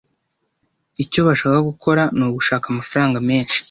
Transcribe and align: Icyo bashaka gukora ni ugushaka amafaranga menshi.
Icyo 1.03 1.19
bashaka 1.27 1.57
gukora 1.69 2.03
ni 2.17 2.23
ugushaka 2.27 2.65
amafaranga 2.69 3.17
menshi. 3.29 3.57